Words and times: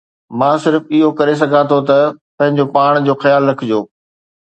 مان 0.43 0.55
صرف 0.63 0.83
اهو 0.95 1.09
ڪري 1.19 1.35
سگهان 1.41 1.63
ٿو 1.71 1.77
ته 1.89 1.99
پنهنجو 2.37 2.65
پاڻ 2.75 2.91
جو 3.07 3.13
خيال 3.23 3.43
رکجو 3.51 3.81